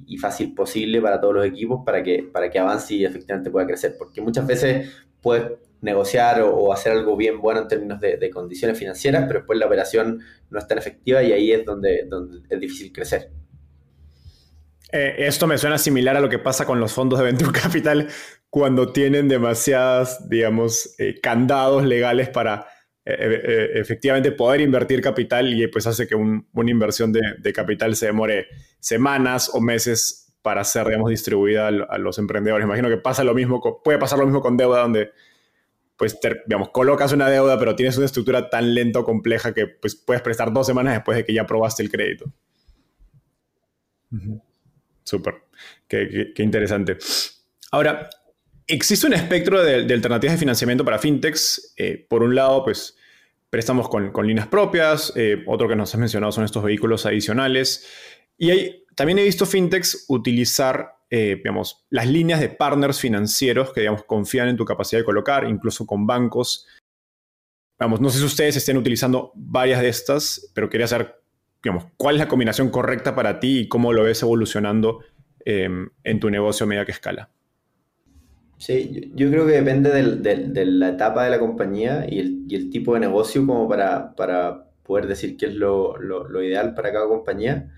[0.07, 3.67] y, fácil posible para todos los equipos para que, para que avance y efectivamente pueda
[3.67, 3.97] crecer.
[3.99, 9.25] Porque muchas veces puedes negociar o, hacer algo bien bueno en términos de, condiciones financieras,
[9.27, 12.93] pero después la operación no es tan efectiva y ahí es donde, donde es difícil
[12.93, 13.31] crecer.
[14.93, 18.09] Eh, esto me suena similar a lo que pasa con los fondos de Venture Capital
[18.51, 22.67] cuando tienen demasiadas, digamos, eh, candados legales para
[23.05, 28.47] efectivamente poder invertir capital y pues hace que una inversión de, capital se demore
[28.79, 32.65] semanas o meses para ser, digamos, distribuida a, los emprendedores.
[32.65, 35.11] Imagino que pasa lo mismo, puede pasar lo mismo con deuda donde
[35.97, 39.95] pues, digamos, colocas una deuda, pero tienes una estructura tan lenta o compleja que pues,
[39.95, 42.25] puedes prestar dos semanas después de que ya aprobaste el crédito.
[45.05, 45.45] Súper,
[45.87, 46.99] qué, interesante.
[47.71, 48.11] Ahora,
[48.67, 51.75] Existe un espectro de, alternativas de financiamiento para fintechs.
[51.77, 52.97] Eh, por un lado, pues
[53.51, 55.13] préstamos con, líneas propias.
[55.17, 57.87] Eh, otro que nos has mencionado son estos vehículos adicionales.
[58.39, 63.81] Y hay, también he visto fintechs utilizar, eh, digamos, las líneas de partners financieros que,
[63.81, 66.67] digamos, confían en tu capacidad de colocar, incluso con bancos.
[67.79, 71.21] Vamos, no sé si ustedes estén utilizando varias de estas, pero quería saber,
[71.63, 75.01] digamos, cuál es la combinación correcta para ti y cómo lo ves evolucionando
[75.45, 77.29] en tu negocio a medida que escala.
[78.63, 82.21] Sí, yo, creo que depende de la etapa de la compañía y
[82.55, 84.15] el, tipo de negocio como para,
[84.85, 85.97] poder decir qué es lo,
[86.41, 87.73] ideal para cada compañía.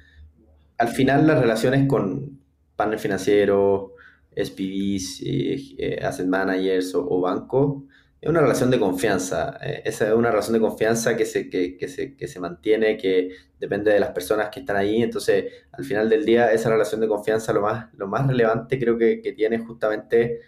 [0.76, 2.38] Al final las relaciones con
[2.76, 3.92] partners financieros,
[4.36, 7.84] SPVs, eh, eh, asset managers o, bancos,
[8.20, 9.58] es una relación de confianza.
[9.62, 13.30] Eh, esa es una relación de confianza que se, que, se, que se mantiene, que
[13.58, 15.02] depende de las personas que están ahí.
[15.02, 18.98] Entonces, al final del día, esa relación de confianza lo más, lo más relevante creo
[18.98, 20.40] que, que tiene justamente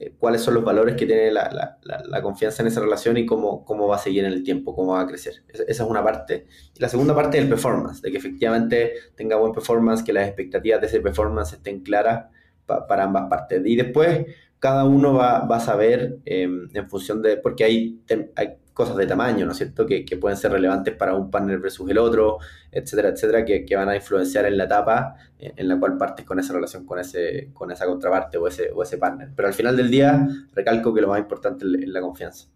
[0.00, 3.64] eh, cuáles son los valores que tiene la, la, confianza en esa relación y cómo,
[3.64, 5.42] cómo va a seguir en el tiempo, cómo va a crecer.
[5.48, 6.46] Esa, es una parte.
[6.76, 10.28] Y la segunda parte es el performance, de que efectivamente tenga buen performance, que las
[10.28, 12.26] expectativas de ese performance estén claras
[12.66, 13.62] para ambas partes.
[13.64, 14.26] Y después
[14.60, 18.00] cada uno va, va a saber em, en función de, porque hay,
[18.36, 21.90] hay cosas de tamaño, ¿no es cierto?, que, pueden ser relevantes para un partner versus
[21.90, 22.38] el otro,
[22.70, 26.52] etcétera, etcétera, que, van a influenciar en la etapa en, la cual partes con esa
[26.52, 29.30] relación con, ese, con esa contraparte o ese, o ese partner.
[29.34, 32.46] Pero al final del día, recalco que lo más importante es la confianza.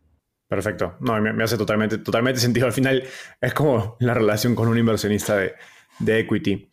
[0.48, 0.94] Perfecto.
[1.00, 2.66] No, me, hace totalmente, totalmente sentido.
[2.66, 3.02] Al final
[3.40, 5.54] es como la relación con un inversionista de,
[5.98, 6.70] de equity.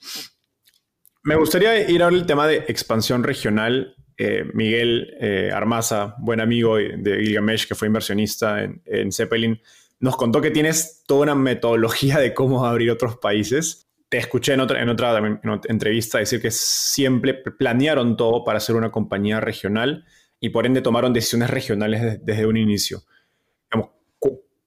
[1.23, 7.21] Me gustaría ir al tema de expansión regional eh, Miguel eh, Armaza, buen amigo de
[7.23, 9.61] Gilgamesh, que fue inversionista en, Zeppelin,
[10.01, 13.89] nos contó que tienes toda una metodología de cómo abrir otros países.
[14.09, 15.21] Te escuché en otra, en otra,
[15.69, 20.03] entrevista decir que siempre planearon todo para ser una compañía regional
[20.41, 23.03] y por ende tomaron decisiones regionales desde, un inicio.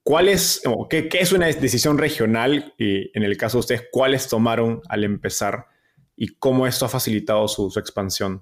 [0.01, 0.31] ¿Cuál
[0.89, 5.67] qué, es una decisión regional y en el caso de ustedes, cuáles tomaron al empezar
[6.15, 8.41] y cómo esto ha facilitado su expansión?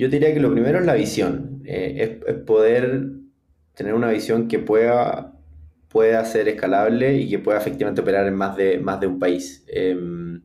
[0.00, 3.10] Yo diría que lo primero es la visión, eh, es, poder
[3.74, 5.38] tener una visión que pueda,
[5.88, 9.62] pueda ser escalable y que pueda efectivamente operar en más de, más de un país.
[9.68, 10.40] Em,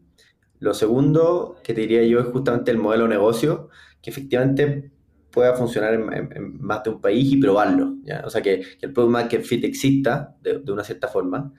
[0.60, 3.70] lo segundo que te diría yo es justamente el modelo de negocio,
[4.02, 4.92] que efectivamente
[5.32, 7.96] pueda funcionar en, más de un país y probarlo.
[8.26, 11.54] O sea, que, el Product Market Fit exista de, una cierta forma.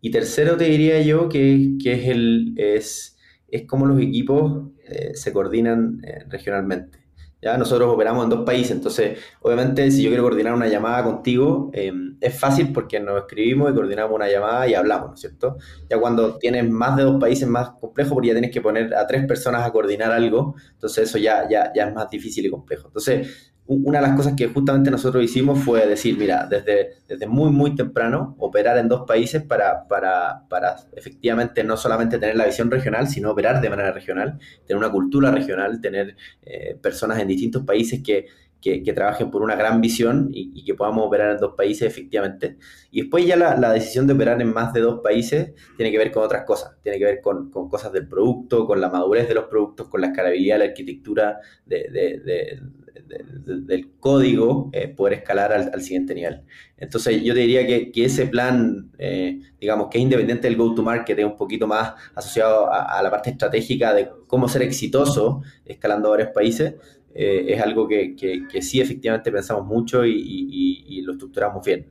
[0.00, 5.32] Y tercero te diría yo que, es, el, es, es cómo los equipos eh, se
[5.32, 7.00] coordinan eh, regionalmente.
[7.42, 7.56] ¿Ya?
[7.56, 12.16] Nosotros operamos en dos países, entonces obviamente si yo quiero coordinar una llamada contigo, em,
[12.20, 15.56] es fácil porque nos escribimos y coordinamos una llamada y hablamos, ¿no es cierto?
[15.88, 19.06] Ya cuando tienes más de dos países más complejo porque ya tienes que poner a
[19.06, 22.88] tres personas a coordinar algo, entonces eso ya, ya, ya es más difícil y complejo.
[22.88, 27.52] Entonces, una de las cosas que justamente nosotros hicimos fue decir, mira, desde, desde muy,
[27.52, 32.68] muy temprano, operar en dos países para, para, para, efectivamente no solamente tener la visión
[32.68, 37.64] regional, sino operar de manera regional, tener una cultura regional, tener eh, personas en distintos
[37.64, 38.26] países que,
[38.60, 42.56] que, trabajen por una gran visión y, que podamos operar en dos países efectivamente.
[42.90, 45.98] Y después ya la, la, decisión de operar en más de dos países tiene que
[45.98, 49.28] ver con otras cosas, tiene que ver con, con cosas del producto, con la madurez
[49.28, 52.60] de los productos, con la escalabilidad, la arquitectura de, de,
[53.44, 56.42] del código, eh, poder escalar al, siguiente nivel.
[56.76, 61.18] Entonces yo te diría que, que ese plan, eh, digamos, que es independiente del go-to-market,
[61.18, 66.10] es un poquito más asociado a, la parte estratégica de cómo ser exitoso escalando a
[66.12, 66.74] varios países,
[67.14, 70.14] eh, es algo que, que, sí efectivamente pensamos mucho y,
[70.86, 71.86] y lo estructuramos bien.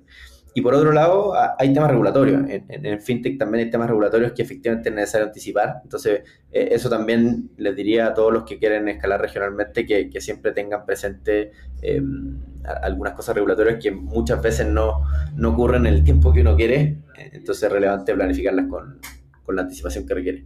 [0.53, 2.41] Y por otro lado, hay temas regulatorios.
[2.49, 5.82] En, FinTech también hay temas regulatorios que efectivamente es necesario anticipar.
[5.84, 10.51] Entonces, eh, eso también les diría a todos los que quieren escalar regionalmente que, siempre
[10.51, 11.51] tengan presente
[11.82, 12.38] em,
[12.84, 15.03] algunas cosas regulatorias que muchas veces no,
[15.36, 16.97] no ocurren en el tiempo que uno quiere.
[17.32, 18.99] Entonces, es relevante planificarlas con,
[19.43, 20.45] con la anticipación que requiere.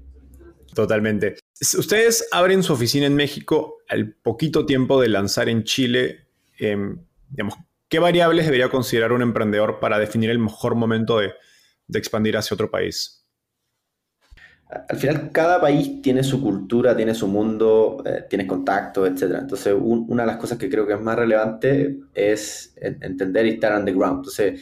[0.75, 1.42] Totalmente.
[1.61, 6.27] Ustedes abren su oficina en México al poquito tiempo de lanzar en Chile.
[6.57, 7.55] Em, digamos,
[7.93, 11.31] ¿Qué variables debería considerar un emprendedor para definir el mejor momento de,
[11.93, 13.23] expandir hacia otro país?
[14.89, 19.35] Al final, cada país tiene su cultura, tiene su mundo, eh, tiene contactos, etc.
[19.41, 23.73] Entonces, una de las cosas que creo que es más relevante es entender y estar
[23.73, 24.21] on the ground.
[24.21, 24.59] Entonces,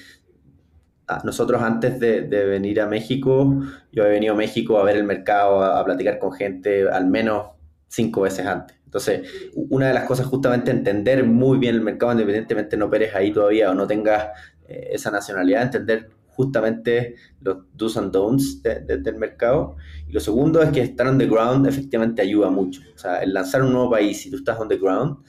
[1.23, 5.63] nosotros antes de, venir a México, yo he venido a México a ver el mercado,
[5.63, 7.47] a platicar con gente al menos
[7.87, 8.77] cinco veces antes.
[8.85, 9.21] Entonces,
[9.55, 13.71] una de las cosas justamente entender muy bien el mercado, independientemente no operes ahí todavía
[13.71, 14.27] o no tengas
[14.67, 19.77] eh, esa nacionalidad, entender justamente los do's and don'ts del mercado.
[20.09, 22.81] Y lo segundo es que estar on the ground efectivamente ayuda mucho.
[22.93, 25.19] O sea, el lanzar un nuevo país, si tú estás on the ground,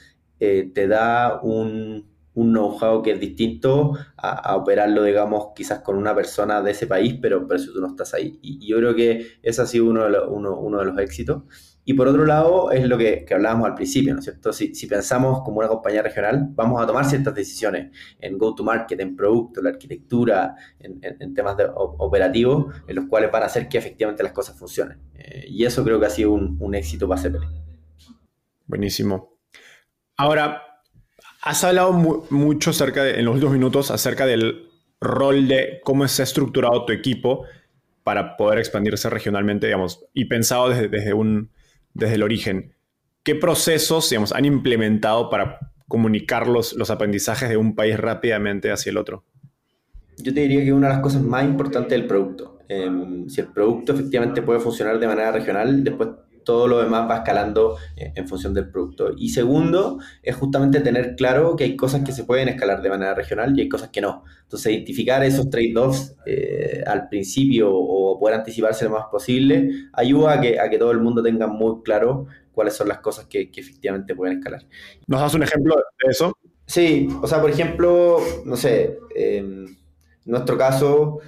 [0.40, 6.14] eh, te da un, un know-how que es distinto a, operarlo, digamos, quizás con una
[6.14, 8.38] persona de ese país, pero, pero si tú no estás ahí.
[8.42, 11.42] Y, yo creo que ese ha sido uno de, uno, uno de los éxitos.
[11.85, 14.53] Y por otro lado, es lo que, hablábamos al principio, ¿no es cierto?
[14.53, 17.90] Si, pensamos como una compañía regional, vamos a tomar ciertas decisiones
[18.21, 23.42] en go-to-market, en producto, en la arquitectura, en, temas de, operativos, en los cuales van
[23.42, 24.99] a hacer que efectivamente las cosas funcionen.
[25.14, 27.45] Eh, y eso creo que ha sido un, éxito para CPL.
[28.66, 29.38] Buenísimo.
[30.16, 30.62] Ahora,
[31.42, 34.68] has hablado mucho acerca en los últimos minutos acerca del
[35.00, 37.44] rol de cómo se ha estructurado tu equipo
[38.05, 41.50] para poder expandirse regionalmente, digamos, y pensado desde, desde un
[41.94, 42.74] desde el origen,
[43.22, 48.96] ¿qué procesos digamos, han implementado para comunicar los, aprendizajes de un país rápidamente hacia el
[48.96, 49.24] otro?
[50.18, 52.61] Yo te diría que una de las cosas más importantes del producto.
[52.68, 56.11] Em, si el producto efectivamente puede funcionar de manera regional, después
[56.44, 59.12] todo lo demás va escalando eh, en función del producto.
[59.16, 63.14] Y segundo, es justamente tener claro que hay cosas que se pueden escalar de manera
[63.14, 64.24] regional y hay cosas que no.
[64.42, 70.40] Entonces, identificar esos trade-offs eh, al principio o poder anticiparse lo más posible ayuda a
[70.40, 74.14] que, a que todo el mundo tenga muy claro cuáles son las cosas que, efectivamente
[74.14, 74.62] pueden escalar.
[75.07, 76.37] ¿Nos das un ejemplo de eso?
[76.66, 79.78] Sí, o sea, por ejemplo, no sé, en
[80.24, 81.20] nuestro caso,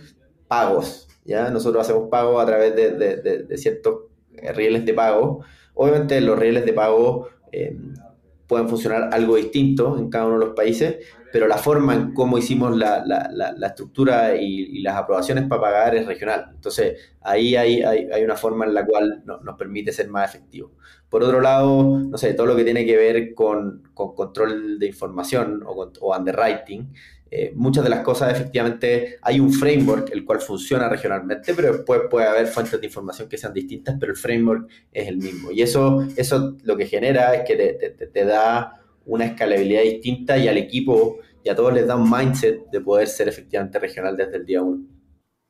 [0.47, 1.09] pagos.
[1.25, 1.51] ¿ya?
[1.51, 4.14] Nosotros hacemos pagos a través de, de, de ciertos
[4.55, 5.45] rieles de pago.
[5.75, 7.77] Obviamente los rieles de pago eh,
[8.47, 10.99] pueden funcionar algo distinto en cada uno de los países,
[11.33, 13.05] pero la forma en cómo hicimos la,
[13.67, 16.51] estructura y, las aprobaciones para pagar es regional.
[16.55, 20.73] Entonces, ahí hay, hay, una forma en la cual nos permite ser más efectivos.
[21.09, 25.63] Por otro lado, no sé, todo lo que tiene que ver con, control de información
[25.67, 26.93] o, o underwriting,
[27.37, 32.03] eh, muchas de las cosas efectivamente hay un framework el cual funciona regionalmente, pero después
[32.09, 35.51] puede haber fuentes de información que sean distintas, pero el framework es el mismo.
[35.51, 37.57] Y eso, eso lo que genera es que
[38.13, 42.71] te, da una escalabilidad distinta y al equipo y a todos les da un mindset
[42.71, 44.87] de poder ser efectivamente regional desde el día uno.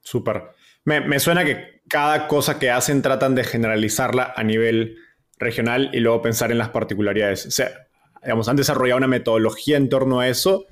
[0.00, 0.44] Súper.
[0.86, 4.96] Me, me, suena que cada cosa que hacen tratan de generalizarla a nivel
[5.38, 7.44] regional y luego pensar en las particularidades.
[7.44, 7.88] O sea,
[8.22, 10.64] digamos, han desarrollado una metodología en torno a eso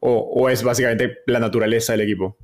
[0.00, 2.36] o, es básicamente la naturaleza del equipo?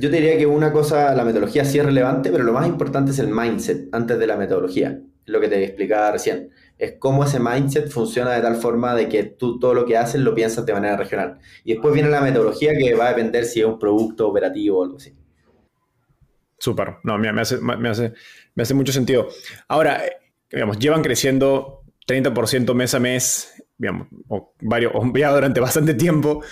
[0.00, 3.12] Yo te diría que una cosa, la metodología sí es relevante, pero lo más importante
[3.12, 6.50] es el mindset antes de la metodología, lo que te explicaba recién.
[6.78, 10.20] Es cómo ese mindset funciona de tal forma de que tú todo lo que haces
[10.20, 11.38] lo piensas de manera regional.
[11.64, 14.84] Y después viene la metodología que va a depender si es un producto operativo o
[14.84, 15.14] algo así.
[16.58, 18.12] Súper, no, me, hace, me, hace,
[18.54, 19.28] me hace mucho sentido.
[19.68, 20.02] Ahora,
[20.50, 25.02] digamos, llevan creciendo 30% mes a mes, digamos, o, varios, o
[25.34, 26.42] durante bastante tiempo.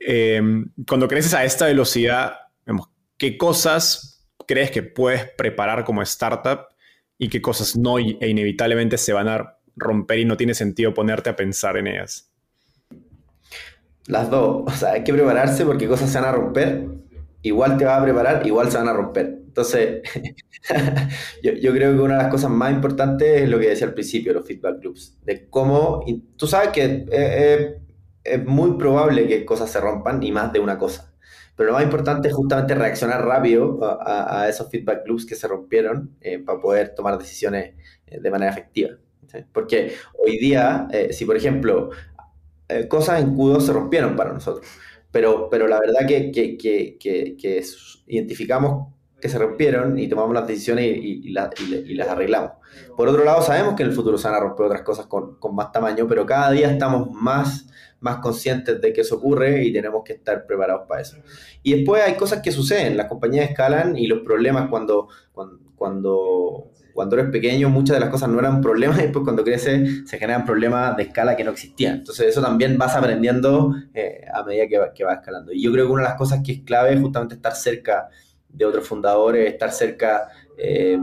[0.00, 2.34] Em, cuando creces a esta velocidad,
[3.16, 6.66] ¿qué cosas crees que puedes preparar como startup
[7.18, 11.30] y qué cosas no e inevitablemente se van a romper y no tiene sentido ponerte
[11.30, 12.30] a pensar en ellas?
[14.06, 14.64] Las dos.
[14.66, 16.88] O sea, hay que prepararse porque cosas se van a romper.
[17.42, 19.41] Igual te vas a preparar, igual se van a romper.
[19.52, 20.00] Entonces,
[21.42, 24.32] yo, creo que una de las cosas más importantes es lo que decía al principio,
[24.32, 26.02] los feedback loops, de cómo,
[26.38, 27.78] tú sabes que eh, eh,
[28.24, 31.12] es muy probable que cosas se rompan y más de una cosa,
[31.54, 36.16] pero lo más importante es justamente reaccionar rápido a, esos feedback loops que se rompieron
[36.22, 37.74] eh, para poder tomar decisiones
[38.06, 38.92] de manera efectiva.
[39.52, 41.90] Porque hoy día, si por ejemplo,
[42.88, 44.66] cosas en q se rompieron para nosotros,
[45.10, 47.62] pero, pero la verdad que, que, que, que
[48.06, 52.54] identificamos que se rompieron y tomamos las decisiones y, las arreglamos.
[52.96, 55.38] Por otro lado, sabemos que en el futuro se van a romper otras cosas con,
[55.54, 57.68] más tamaño, pero cada día estamos más,
[58.00, 61.18] más conscientes de que eso ocurre y tenemos que estar preparados para eso.
[61.62, 65.06] Y después hay cosas que suceden, las compañías escalan y los problemas cuando,
[65.76, 70.02] cuando, cuando, eres pequeño, muchas de las cosas no eran problemas y después cuando creces
[70.04, 71.98] se generan problemas de escala que no existían.
[71.98, 75.52] Entonces eso también vas aprendiendo eh, a medida que, que vas escalando.
[75.52, 78.08] Y yo creo que una de las cosas que es clave es justamente estar cerca
[78.52, 80.98] de otros fundadores, estar cerca eh,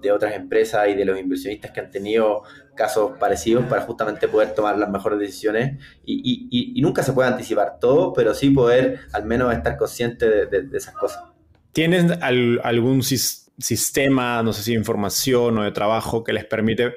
[0.00, 2.42] de otras empresas y de los inversionistas que han tenido
[2.74, 8.12] casos parecidos para justamente poder tomar las mejores decisiones y, nunca se puede anticipar todo,
[8.14, 11.24] pero sí poder al menos estar consciente de, esas cosas.
[11.72, 16.94] ¿Tienes algún sistema, no sé si de información o de trabajo que les permite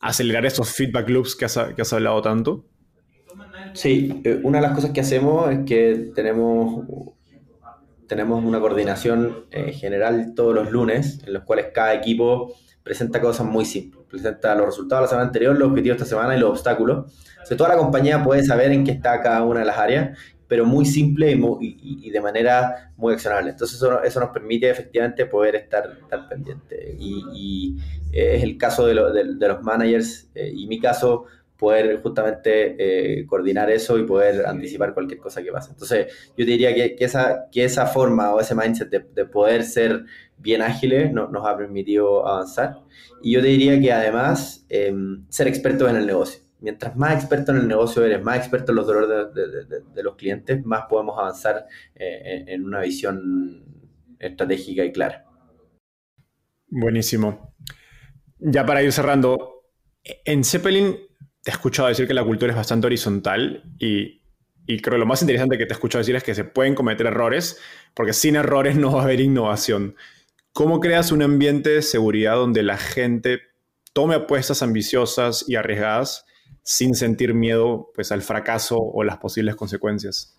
[0.00, 2.64] acelerar esos feedback loops que has, que has hablado tanto?
[3.74, 6.86] Sí, eh, una de las cosas que hacemos es que tenemos
[8.08, 13.46] tenemos una coordinación eh, general todos los lunes, en los cuales cada equipo presenta cosas
[13.46, 14.04] muy simples.
[14.08, 17.12] Presenta los resultados de la semana anterior, los objetivos de esta semana y los obstáculos.
[17.50, 20.18] O toda la compañía puede saber en qué está cada una de las áreas,
[20.48, 23.50] pero muy simple y, de manera muy accionable.
[23.50, 26.96] Entonces eso, eso, nos permite efectivamente poder estar, estar pendiente.
[26.98, 27.76] Y,
[28.10, 31.26] es el caso de, de, los managers eh, y mi caso
[31.58, 35.72] poder justamente eh, coordinar eso y poder anticipar cualquier cosa que pase.
[35.72, 40.04] Entonces, yo diría que, esa, que esa forma o ese mindset de, poder ser
[40.38, 42.76] bien ágiles nos ha permitido avanzar.
[43.22, 46.40] Y yo te diría que además, em, ser expertos en el negocio.
[46.60, 50.64] Mientras más experto en el negocio eres, más experto en los dolores de, los clientes,
[50.64, 53.64] más podemos avanzar eh, en una visión
[54.18, 55.24] estratégica y clara.
[56.68, 57.54] Buenísimo.
[58.38, 59.64] Ya para ir cerrando,
[60.24, 61.07] en Zeppelin
[61.42, 64.20] te he escuchado decir que la cultura es bastante horizontal y,
[64.66, 67.06] creo que lo más interesante que te he escuchado decir es que se pueden cometer
[67.06, 67.58] errores,
[67.94, 69.96] porque sin errores no va a haber innovación.
[70.52, 73.40] ¿Cómo creas un ambiente de seguridad donde la gente
[73.92, 76.26] tome apuestas ambiciosas y arriesgadas
[76.62, 80.38] sin sentir miedo pues, al fracaso o las posibles consecuencias?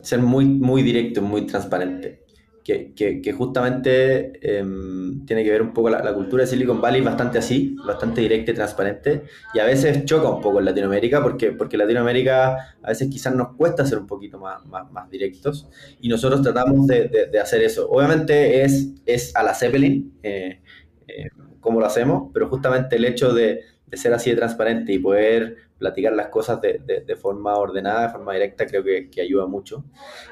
[0.00, 2.23] Ser muy, muy directo, muy transparente
[2.64, 7.76] que, justamente em, tiene que ver un poco la, cultura de Silicon Valley bastante así,
[7.86, 12.76] bastante directa y transparente, y a veces choca un poco en Latinoamérica, porque, porque Latinoamérica
[12.82, 15.68] a veces quizás nos cuesta ser un poquito más, más, directos,
[16.00, 17.86] y nosotros tratamos de, de, hacer eso.
[17.90, 20.60] Obviamente es, es a la Zeppelin, eh,
[21.06, 21.28] eh,
[21.60, 25.56] como lo hacemos, pero justamente el hecho de, de ser así de transparente y poder
[25.84, 29.84] platicar las cosas de, de, forma ordenada, de forma directa, creo que, que ayuda mucho.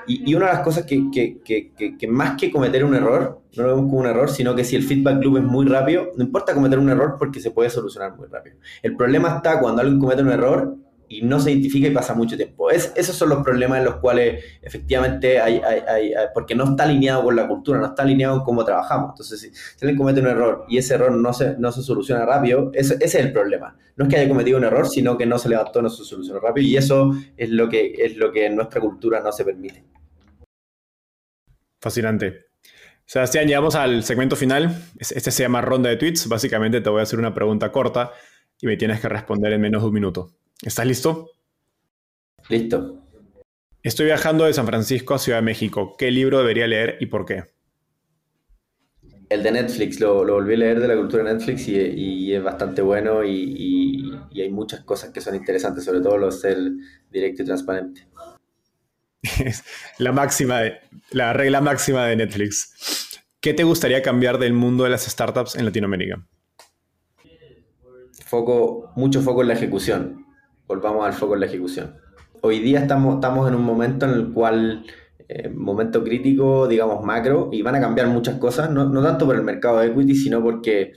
[0.07, 3.69] Y, y, una de las cosas que, que, más que cometer un error, no lo
[3.69, 6.55] vemos como un error, sino que si el feedback loop es muy rápido, no importa
[6.55, 8.57] cometer un error porque se puede solucionar muy rápido.
[8.83, 10.77] El problema está cuando alguien comete un error
[11.13, 12.71] y no se identifica y pasa mucho tiempo.
[12.71, 15.61] Es, esos son los problemas en los cuales efectivamente hay,
[16.33, 19.11] porque no está alineado con la cultura, no está alineado con cómo trabajamos.
[19.11, 22.71] Entonces, si, alguien comete un error y ese error no se, no se soluciona rápido,
[22.73, 23.77] ese, es el problema.
[23.97, 26.41] No es que haya cometido un error, sino que no se levantó, no se solucionó
[26.41, 29.85] rápido y eso es lo que, es lo que en nuestra cultura no se permite.
[31.79, 32.47] Fascinante.
[33.05, 34.75] Sebastián, llegamos al segmento final.
[34.99, 36.27] Este se llama ronda de tweets.
[36.27, 38.13] Básicamente te voy a hacer una pregunta corta
[38.61, 40.31] y me tienes que responder en menos de un minuto.
[40.63, 41.31] ¿Estás listo?
[42.49, 43.03] Listo.
[43.83, 45.97] Estoy viajando de San Francisco a Ciudad de México.
[45.99, 47.45] ¿Qué libro debería leer y por qué?
[49.29, 52.35] El de Netflix, lo, lo, volví a leer de la cultura de Netflix y, y
[52.35, 56.33] es bastante bueno y, y, hay muchas cosas que son interesantes, sobre todo lo de
[56.33, 56.59] ser
[57.11, 58.07] directo y transparente.
[59.99, 60.75] la máxima, de,
[61.11, 63.21] la regla máxima de Netflix.
[63.41, 66.25] ¿Qué te gustaría cambiar del mundo de las startups en Latinoamérica?
[68.27, 70.22] Foco, mucho foco en la ejecución.
[70.73, 71.97] Volvamos al foco en la ejecución.
[72.41, 74.87] Hoy día estamos, estamos en un momento en el cual,
[75.29, 79.37] eh, momento crítico, digamos macro, y van a cambiar muchas cosas, no, no tanto por
[79.37, 80.95] el mercado de equity, sino porque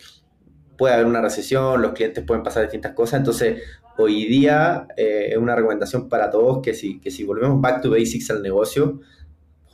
[0.78, 3.64] puede haber una recesión, los clientes pueden pasar distintas cosas, entonces
[3.98, 7.92] hoy día eh, es una recomendación para todos que si, que si volvemos back to
[7.92, 9.02] basics al negocio,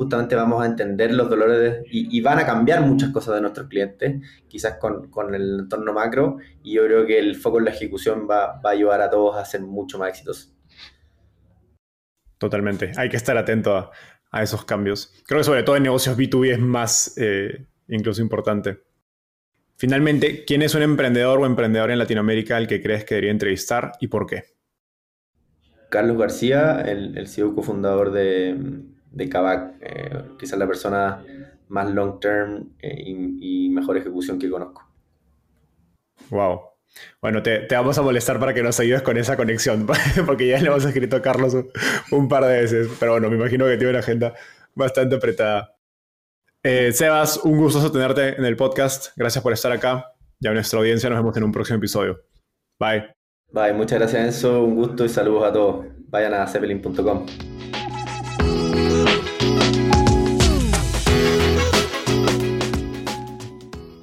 [0.02, 4.20] justamente vamos a entender los dolores y, van a cambiar muchas cosas de nuestros clientes,
[4.48, 8.28] quizás con, con, el entorno macro, y yo creo que el foco en la ejecución
[8.28, 10.56] va, va, a ayudar a todos a ser mucho más exitosos.
[12.40, 13.92] Totalmente, hay que estar atento a,
[14.32, 15.14] a esos cambios.
[15.28, 18.82] Creo que sobre todo en negocios B2B es más eh, incluso importante.
[19.78, 23.92] Finalmente, ¿quién es un emprendedor o emprendedor en Latinoamérica al que crees que debería entrevistar
[24.00, 24.46] y por qué?
[25.90, 28.58] Carlos García, el, el CEO cofundador de,
[29.12, 31.24] de Kavak, eh, quizás la persona
[31.68, 34.84] más long term eh, y, mejor ejecución que conozco.
[36.30, 36.62] Wow.
[37.22, 39.88] Bueno, te, vamos a molestar para que nos ayudes con esa conexión,
[40.26, 41.56] porque ya le hemos escrito a Carlos
[42.12, 44.34] un, par de veces, pero bueno, me imagino que tiene una agenda
[44.76, 45.76] bastante apretada.
[46.64, 49.14] Eh, Sebas, un gusto tenerte en el podcast.
[49.16, 50.14] Gracias por estar acá.
[50.40, 52.20] Y a nuestra audiencia nos vemos en un próximo episodio.
[52.80, 53.16] Bye.
[53.52, 55.86] Bye, muchas gracias Enzo, un gusto y saludos a todos.
[56.10, 57.26] Vayan a zeppelin.com.